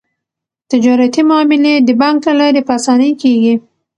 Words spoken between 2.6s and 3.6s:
په اسانۍ کیږي.